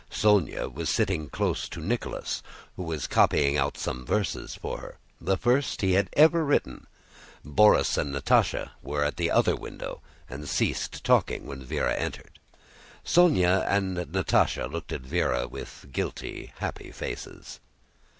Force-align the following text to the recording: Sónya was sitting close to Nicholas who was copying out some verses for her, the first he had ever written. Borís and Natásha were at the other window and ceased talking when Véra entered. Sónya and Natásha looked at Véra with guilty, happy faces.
Sónya 0.09 0.73
was 0.73 0.89
sitting 0.89 1.29
close 1.29 1.69
to 1.69 1.79
Nicholas 1.79 2.41
who 2.75 2.81
was 2.81 3.05
copying 3.05 3.55
out 3.55 3.77
some 3.77 4.03
verses 4.03 4.55
for 4.55 4.79
her, 4.79 4.97
the 5.21 5.37
first 5.37 5.81
he 5.81 5.91
had 5.93 6.09
ever 6.13 6.43
written. 6.43 6.87
Borís 7.45 7.99
and 7.99 8.11
Natásha 8.11 8.71
were 8.81 9.03
at 9.03 9.17
the 9.17 9.29
other 9.29 9.55
window 9.55 10.01
and 10.27 10.49
ceased 10.49 11.03
talking 11.03 11.45
when 11.45 11.63
Véra 11.63 11.93
entered. 11.99 12.39
Sónya 13.05 13.63
and 13.69 13.95
Natásha 13.95 14.71
looked 14.71 14.91
at 14.91 15.03
Véra 15.03 15.47
with 15.47 15.85
guilty, 15.91 16.51
happy 16.57 16.91
faces. 16.91 17.59